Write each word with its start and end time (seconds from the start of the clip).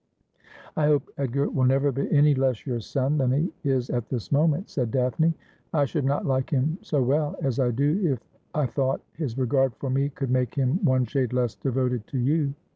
'I 0.77 0.87
hope 0.87 1.03
Edgar 1.19 1.47
will 1.51 1.65
never 1.65 1.91
be 1.91 2.11
any 2.11 2.33
less 2.33 2.65
your 2.65 2.79
son 2.79 3.19
than 3.19 3.29
he 3.31 3.53
is 3.63 3.91
at 3.91 4.09
this 4.09 4.31
moment,' 4.31 4.67
said 4.71 4.89
Daphne.' 4.89 5.35
I 5.75 5.85
should 5.85 6.05
not 6.05 6.25
like 6.25 6.49
him 6.49 6.79
so 6.81 7.03
well 7.03 7.35
as 7.39 7.59
I 7.59 7.69
do 7.69 8.17
if 8.55 8.71
thought 8.71 9.01
his 9.13 9.37
regard 9.37 9.75
for 9.75 9.91
me 9.91 10.09
could 10.09 10.31
make 10.31 10.55
him 10.55 10.83
one 10.83 11.05
shade 11.05 11.33
less 11.33 11.53
devoted 11.53 12.07
to 12.07 12.17
you.' 12.17 12.55